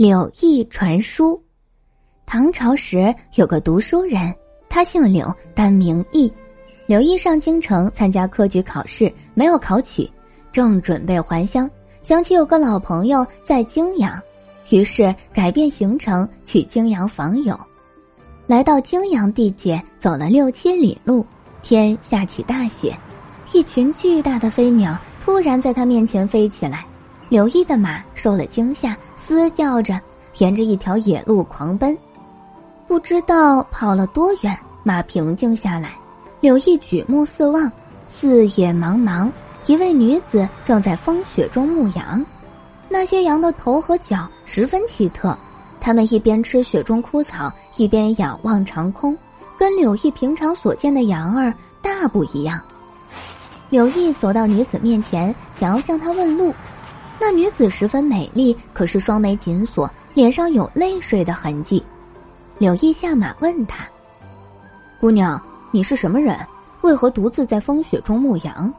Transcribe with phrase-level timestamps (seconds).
[0.00, 1.38] 柳毅传书。
[2.24, 4.34] 唐朝时有个读书人，
[4.66, 6.32] 他姓柳，单名毅。
[6.86, 10.10] 柳毅上京城参加科举考试，没有考取，
[10.50, 14.18] 正准备还乡，想起有个老朋友在泾阳，
[14.70, 17.54] 于是改变行程去泾阳访友。
[18.46, 21.26] 来到泾阳地界，走了六七里路，
[21.60, 22.98] 天下起大雪，
[23.52, 26.86] 一群巨大的飞鸟突然在他面前飞起来。
[27.30, 30.00] 柳毅的马受了惊吓，嘶叫着
[30.38, 31.96] 沿着一条野路狂奔，
[32.88, 35.92] 不知道跑了多远，马平静下来。
[36.40, 37.70] 柳毅举目四望，
[38.08, 39.30] 四野茫茫，
[39.66, 42.26] 一位女子正在风雪中牧羊。
[42.88, 45.38] 那些羊的头和脚十分奇特，
[45.80, 49.16] 它们一边吃雪中枯草，一边仰望长空，
[49.56, 52.60] 跟柳毅平常所见的羊儿大不一样。
[53.68, 56.52] 柳毅走到女子面前，想要向她问路。
[57.20, 61.84] 那女子十分美丽，可是双眉紧锁，脸上有泪水的痕迹。
[62.56, 63.86] 柳毅下马问她
[64.98, 66.34] ：“姑娘，你是什么人？
[66.80, 68.72] 为何独自在风雪中牧羊？”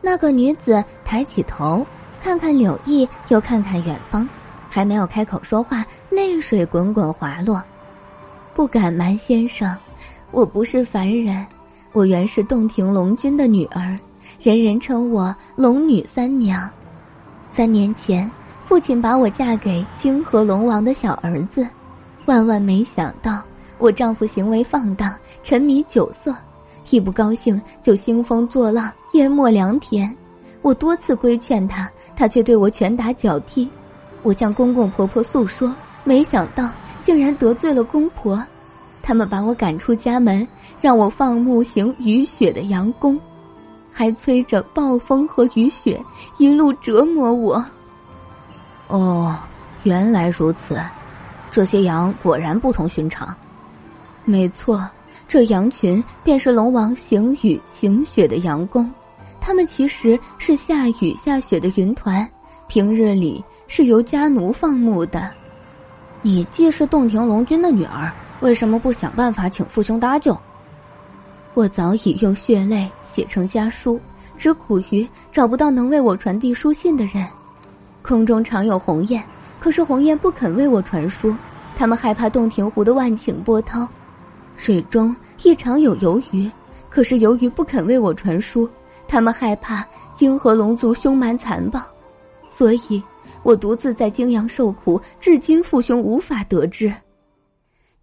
[0.00, 1.86] 那个女子抬起头，
[2.22, 4.26] 看看柳毅，又看看远方，
[4.70, 7.62] 还没有开口说话，泪水滚滚滑落。
[8.54, 9.76] 不敢瞒先生，
[10.30, 11.46] 我不是凡人，
[11.92, 13.98] 我原是洞庭龙君的女儿，
[14.40, 16.68] 人人称我龙女三娘。
[17.50, 18.30] 三年前，
[18.64, 21.66] 父亲把我嫁给泾河龙王的小儿子，
[22.26, 23.42] 万万没想到，
[23.78, 26.34] 我丈夫行为放荡，沉迷酒色，
[26.90, 30.14] 一不高兴就兴风作浪，淹没良田。
[30.62, 33.68] 我多次规劝他，他却对我拳打脚踢。
[34.22, 36.68] 我向公公婆婆诉说，没想到
[37.02, 38.42] 竟然得罪了公婆，
[39.02, 40.46] 他们把我赶出家门，
[40.80, 43.18] 让我放牧行雨雪的阳宫。
[43.92, 46.02] 还催着暴风和雨雪
[46.38, 47.64] 一路折磨我。
[48.88, 49.36] 哦，
[49.82, 50.80] 原来如此，
[51.50, 53.34] 这些羊果然不同寻常。
[54.24, 54.88] 没错，
[55.26, 58.90] 这羊群便是龙王行雨行雪的羊宫，
[59.40, 62.28] 他们其实是下雨下雪的云团，
[62.68, 65.30] 平日里是由家奴放牧的。
[66.22, 70.38] 你既是洞庭龙君的女儿，为什么不想办法请父兄搭救？
[71.60, 74.00] 我早已用血泪写成家书，
[74.38, 77.22] 只苦于找不到能为我传递书信的人。
[78.00, 79.22] 空中常有鸿雁，
[79.58, 81.36] 可是鸿雁不肯为我传书，
[81.76, 83.86] 他们害怕洞庭湖的万顷波涛；
[84.56, 86.50] 水中亦常有游鱼，
[86.88, 88.66] 可是游鱼不肯为我传书，
[89.06, 91.78] 他们害怕泾河龙族凶蛮残暴。
[92.48, 93.02] 所以，
[93.42, 96.90] 我独自在泾阳受苦，至今父兄无法得知。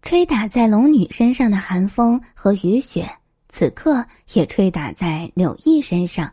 [0.00, 3.06] 吹打在龙女身上的寒风和雨雪。
[3.52, 4.02] 此刻
[4.32, 6.32] 也吹打在柳毅身上，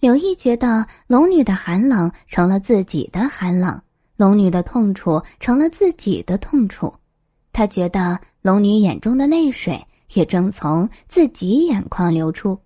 [0.00, 3.82] 柳毅觉得龙女的寒冷成了自己的寒冷，
[4.16, 6.94] 龙女的痛楚成了自己的痛楚，
[7.52, 12.58] 他觉得龙女眼中的泪水也正从自己眼眶流出。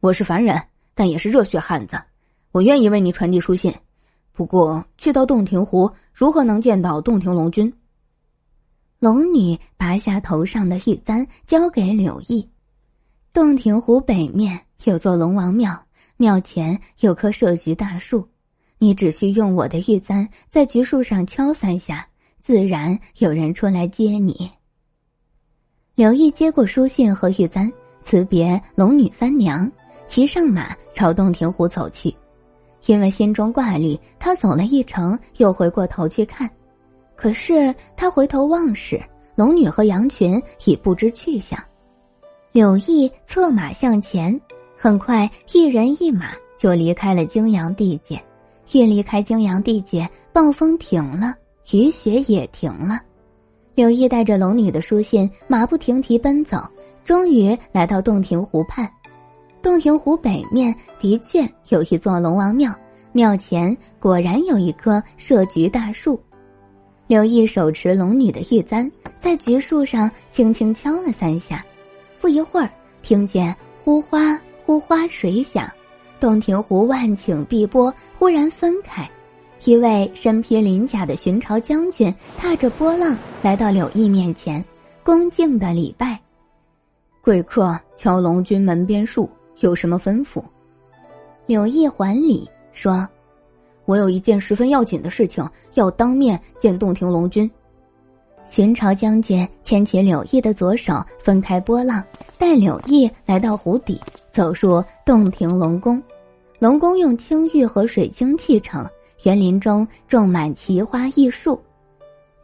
[0.00, 0.60] 我是凡人，
[0.92, 2.02] 但也是热血汉子，
[2.50, 3.72] 我愿意为你传递书信。
[4.32, 7.72] 不过去到洞庭湖，如何能见到洞庭龙君？
[8.98, 12.48] 龙女拔下头上的玉簪，交给柳毅。
[13.32, 15.86] 洞庭湖北面有座龙王庙，
[16.18, 18.28] 庙前有棵设菊大树，
[18.76, 22.06] 你只需用我的玉簪在菊树上敲三下，
[22.42, 24.50] 自然有人出来接你。
[25.94, 27.72] 刘毅接过书信和玉簪，
[28.02, 29.70] 辞别龙女三娘，
[30.06, 32.14] 骑上马朝洞庭湖走去。
[32.84, 36.50] 因为心中挂虑，他走了一程，又回过头去看，
[37.16, 39.02] 可是他回头望时，
[39.36, 41.58] 龙女和羊群已不知去向。
[42.52, 44.38] 柳毅策马向前，
[44.76, 48.22] 很快一人一马就离开了泾阳地界。
[48.72, 51.34] 一离开泾阳地界，暴风停了，
[51.72, 53.00] 雨雪也停了。
[53.74, 56.62] 柳毅带着龙女的书信，马不停蹄奔走，
[57.06, 58.86] 终于来到洞庭湖畔。
[59.62, 62.74] 洞庭湖北面的确有一座龙王庙，
[63.12, 66.20] 庙前果然有一棵设菊大树。
[67.06, 71.64] 柳毅手持龙女的玉簪，在菊树上轻轻敲了三下。
[72.22, 72.70] 不一会儿，
[73.02, 75.68] 听见呼哗呼哗水响，
[76.20, 79.10] 洞庭湖万顷碧波忽然分开，
[79.64, 84.64] 一位身披鳞甲的巡朝将军踏着波浪来到柳毅面前，
[85.02, 86.16] 恭敬的礼拜。
[87.20, 89.28] 贵客敲龙君门边树，
[89.58, 90.40] 有什么吩咐？
[91.46, 93.04] 柳毅还礼说
[93.84, 97.50] ：“我有一件十分要紧的事情，要当面见洞庭龙君。”
[98.44, 102.02] 巡朝将军牵起柳毅的左手，分开波浪，
[102.36, 104.00] 带柳毅来到湖底，
[104.30, 106.02] 走入洞庭龙宫。
[106.58, 108.86] 龙宫用青玉和水晶砌成，
[109.24, 111.60] 园林中种满奇花异树。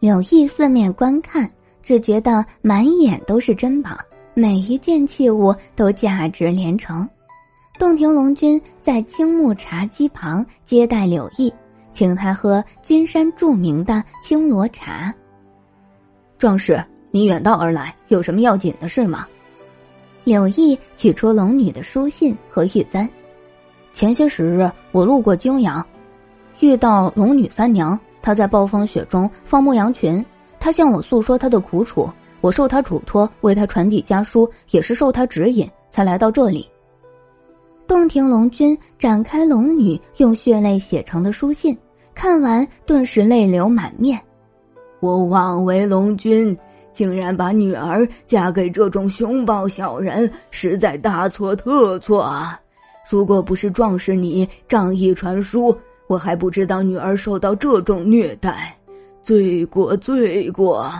[0.01, 1.51] 柳毅四面观看，
[1.83, 3.91] 只觉得满眼都是珍宝，
[4.35, 7.09] 每一件器物都价值连城。
[7.79, 11.53] 洞庭龙君在青木茶几旁接待柳毅，
[11.93, 15.15] 请他喝君山著名的青罗茶。
[16.39, 16.81] 壮士，
[17.11, 19.27] 你远道而来，有什么要紧的事吗？
[20.23, 23.09] 柳毅取出龙女的书信和玉簪。
[23.93, 25.85] 前些时日，我路过泾阳，
[26.61, 27.99] 遇到龙女三娘。
[28.23, 30.25] 她在暴风雪中放牧羊群，
[30.61, 32.09] 她向我诉说她的苦楚，
[32.41, 36.69] 我受她嘱托为她传递家书，也是受她指引才来到这里。
[37.89, 41.77] 洞庭龙君展开龙女用血泪写成的书信，
[42.15, 44.21] 看完顿时泪流满面。
[45.01, 46.57] 我枉为龙君，
[46.93, 52.61] 竟然把女儿嫁给这种凶暴小人，实在大错特错啊！
[53.09, 55.77] 如果不是壮士你仗义传书。
[56.09, 58.75] 我还不知道女儿受到这种虐待，
[59.23, 60.91] 罪过罪过。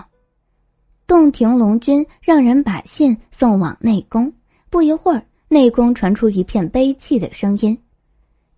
[1.07, 4.31] 洞庭龙君让人把信送往内宫，
[4.69, 7.75] 不一会儿，内宫传出一片悲泣的声音，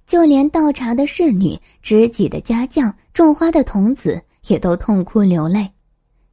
[0.09, 5.71] 就连倒茶的侍女、执戟的家将、种花的童子也都痛哭流泪。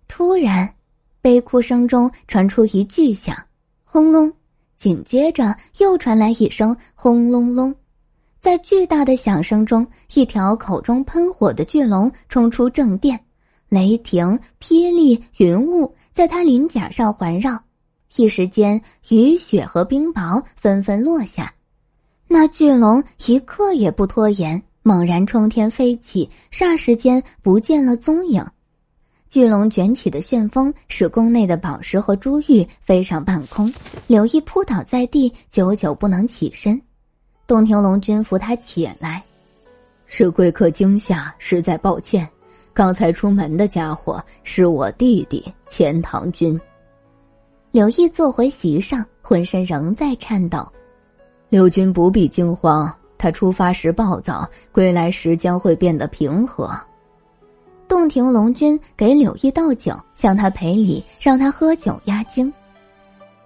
[0.08, 0.74] 突然，
[1.22, 3.36] 悲哭声中传出一巨响，
[3.84, 4.32] 轰隆，
[4.78, 7.76] 紧接着又传来一声轰隆隆。
[8.40, 13.20] 在巨大的响声中，一条口中喷火的巨龙冲出正殿，
[13.68, 17.62] 雷霆、霹雳、云雾在他鳞甲上环绕，
[18.16, 21.54] 一时间雨雪和冰雹纷纷落下。
[22.28, 28.42] 那巨龙一刻也不拖延，猛然冲天飞起，霎时间不见了踪影。
[29.28, 33.70] 巨龙卷起的旋风使宫内的宝石和珠玉飞上半空，
[34.08, 36.82] 柳毅扑倒在地，久久不能起身。
[37.46, 39.22] 洞庭龙君扶他起来，
[40.06, 42.26] 是贵客惊吓，实在抱歉。
[42.74, 46.58] 刚才出门的家伙是我弟弟钱塘君。
[47.72, 50.66] 柳毅坐回席上，浑身仍在颤抖。
[51.50, 56.70] 刘君不必惊慌，他出发时暴躁，归来时将会变得平和。
[57.88, 62.52] 洞庭龙君给柳毅倒酒，向他赔礼，让他喝酒压惊。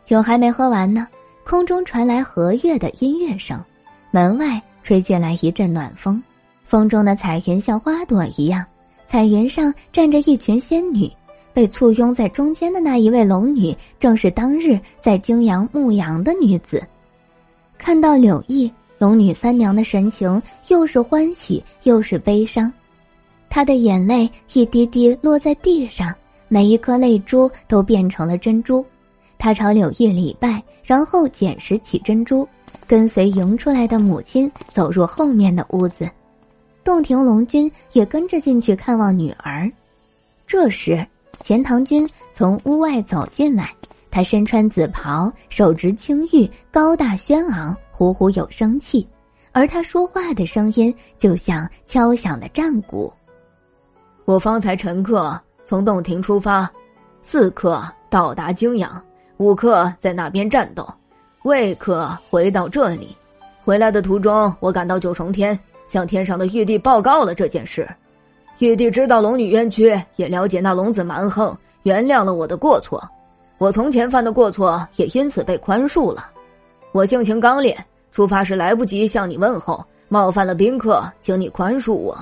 [0.03, 1.07] 酒还没喝完呢，
[1.45, 3.63] 空中传来和悦的音乐声。
[4.09, 6.21] 门外吹进来一阵暖风，
[6.65, 8.65] 风中的彩云像花朵一样，
[9.07, 11.09] 彩云上站着一群仙女，
[11.53, 16.83] 被簇拥在中间的那一位龙女，正是当日在泾阳牧羊的女子。
[17.77, 18.69] 看到柳毅，
[19.01, 22.71] 龙女三娘的神情又是欢喜又是悲伤，
[23.49, 26.13] 她的眼泪一滴滴落在地上，
[26.47, 28.85] 每一颗泪珠都变成了珍珠。
[29.39, 32.47] 她朝柳毅礼拜，然后捡拾起珍珠。
[32.85, 36.07] 跟随迎出来的母亲走入后面的屋子，
[36.83, 39.67] 洞庭龙君也跟着进去看望女儿。
[40.45, 41.03] 这时，
[41.41, 43.73] 钱塘君从屋外走进来，
[44.11, 49.07] 他身穿紫袍，手执青玉，高大轩昂，呼呼有生气。
[49.53, 53.11] 而他说话的声音就像敲响的战鼓。
[54.25, 56.69] 我方才乘客从洞庭出发，
[57.21, 59.01] 四刻到达泾阳，
[59.37, 60.87] 五刻在那边战斗。
[61.43, 63.15] 未可回到这里，
[63.63, 67.89] 回来的途中，我赶到九重天，向天上的玉帝报告了这件事。
[68.59, 73.01] 玉帝知道龙女冤屈，也了解那龙子蛮横，原谅了我的过错。
[73.61, 76.31] 我从前犯的过错也因此被宽恕了。
[76.93, 77.77] 我性情刚烈，
[78.11, 82.17] 出发时来不及向你问候，冒犯了宾客，请你宽恕我。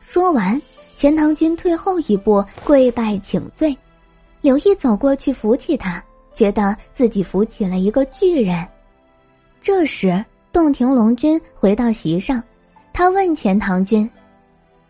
[0.00, 0.60] 说完，
[0.96, 3.78] 钱塘君退后一步，跪拜请罪。
[4.40, 6.02] 刘毅走过去扶起他。
[6.32, 8.66] 觉得自己扶起了一个巨人。
[9.60, 12.42] 这时，洞庭龙君回到席上，
[12.92, 14.08] 他问钱塘君：“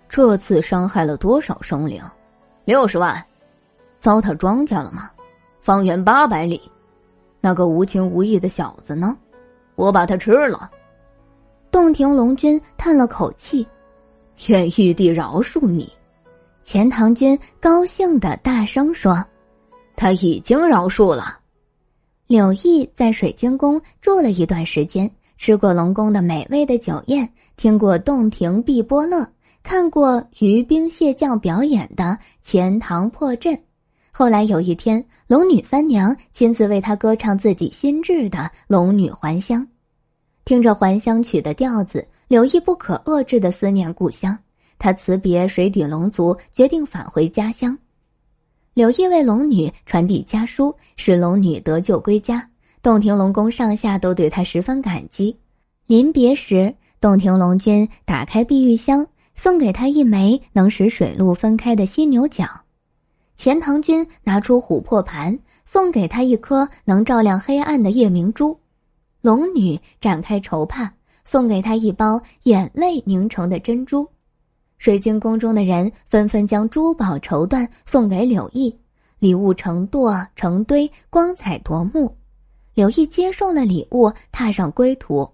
[0.08, 2.02] 这次伤害了多少生灵？
[2.64, 3.22] 六十万。
[3.98, 5.10] 糟蹋庄稼了吗？
[5.68, 6.58] 方圆八百里。
[7.42, 9.14] 那个无情无义的小子呢？
[9.74, 10.70] 我把他吃了。”
[11.70, 13.66] 洞庭龙君叹了口气
[14.48, 15.92] ：“愿玉帝饶恕你。”
[16.64, 19.22] 钱塘君高兴的大声说。
[19.94, 21.38] 他已经饶恕了。
[22.28, 29.28] 柳毅在水晶宫住了一段时间，吃过龙宫的美味的酒宴，听过洞庭碧波乐，
[29.62, 33.60] 看过鱼兵蟹将表演的钱塘破阵。
[34.18, 39.62] 后来有一天，龙女三娘亲自为他歌唱自己新制的《龙女还乡》，
[40.44, 44.36] 听着还乡曲的调子，柳毅不可遏制的思念故乡。
[44.76, 47.78] 他辞别水底龙族，决定返回家乡。
[48.74, 52.44] 柳毅为龙女传递家书，使龙女得救归家。
[52.82, 55.38] 洞庭龙宫上下都对他十分感激。
[55.86, 59.06] 临别时，洞庭龙君打开碧玉箱，
[59.36, 62.46] 送给他一枚能使水陆分开的犀牛角；
[63.38, 68.58] 钱塘君拿出琥珀盘，送给他一颗能照亮黑暗的夜明珠；
[69.20, 70.92] 龙女展开绸帕，
[71.24, 74.08] 送给他一包眼泪凝成的珍珠。
[74.78, 78.76] 水晶宫中的人纷纷将珠宝绸缎送给柳毅，
[79.20, 82.12] 礼物成垛成堆，光彩夺目。
[82.74, 85.30] 柳毅接受了礼物，踏上归途。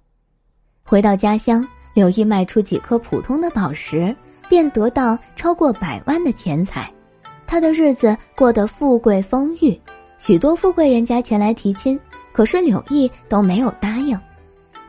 [0.82, 4.14] 回到家乡，柳毅卖出几颗普通的宝石，
[4.46, 6.93] 便得到超过百万的钱财。
[7.46, 9.80] 他的日子过得富贵丰裕，
[10.18, 11.98] 许多富贵人家前来提亲，
[12.32, 14.18] 可是柳毅都没有答应。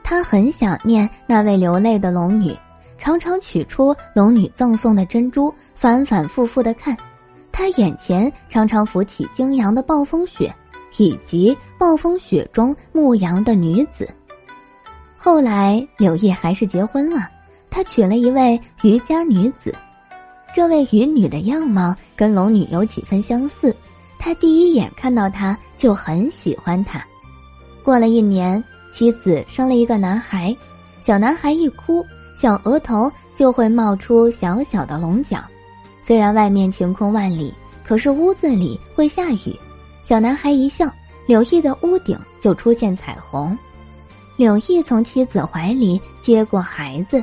[0.03, 2.55] 他很想念那位流泪的龙女。
[2.97, 6.95] 常常取出龙女赠送的珍珠，反反复复的看。
[7.51, 10.51] 他眼前常常浮起泾阳的暴风雪，
[10.97, 14.09] 以及暴风雪中牧羊的女子。
[15.17, 17.29] 后来柳毅还是结婚了，
[17.69, 19.75] 他娶了一位渔家女子。
[20.55, 23.75] 这位渔女的样貌跟龙女有几分相似，
[24.17, 27.05] 他第一眼看到她就很喜欢她。
[27.83, 30.55] 过了一年，妻子生了一个男孩，
[31.01, 32.05] 小男孩一哭。
[32.33, 35.43] 小额头就会冒出小小的龙角，
[36.05, 37.53] 虽然外面晴空万里，
[37.85, 39.59] 可是屋子里会下雨。
[40.03, 40.89] 小男孩一笑，
[41.27, 43.57] 柳毅的屋顶就出现彩虹。
[44.37, 47.21] 柳毅从妻子怀里接过孩子，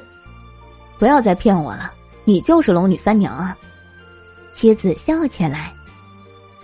[0.99, 1.93] 不要再骗我了，
[2.25, 3.57] 你就是龙女三娘啊！
[4.55, 5.73] 妻子笑起来，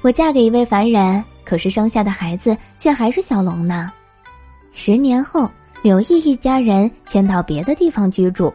[0.02, 3.92] 我嫁给一位凡人，可是生下的孩子却还是小龙呢。
[4.72, 5.50] 十年后。
[5.80, 8.52] 柳毅一家人迁到别的地方居住，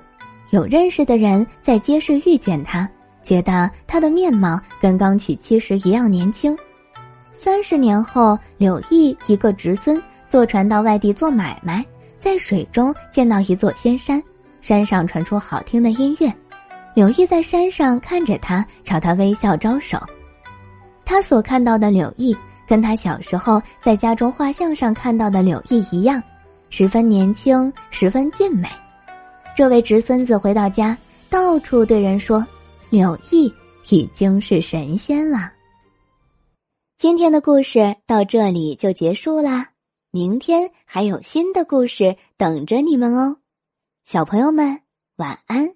[0.49, 2.87] 有认识的人在街市遇见他，
[3.21, 6.53] 觉得他的面貌跟刚娶妻时一样年轻。
[7.33, 11.83] 三十年后，柳毅一个侄孙坐船到外地做买卖，
[12.19, 14.21] 在水中见到一座仙山，
[14.59, 16.29] 山上传出好听的音乐。
[16.95, 19.99] 柳毅在山上看着他，朝他微笑招手。
[21.03, 22.35] 他所看到的柳毅，
[22.67, 26.21] 跟他小时候在家中画像上看到的柳毅一样。
[26.69, 28.67] 十分年轻，十分俊美。
[29.55, 30.97] 这位侄孙子回到家，
[31.29, 32.45] 到处对人说
[32.89, 33.53] ：“柳毅
[33.89, 35.51] 已经是神仙了。”
[36.97, 39.71] 今天的故事到这里就结束啦，
[40.09, 43.37] 明天还有新的故事等着你们哦，
[44.05, 44.79] 小朋友们
[45.17, 45.73] 晚安。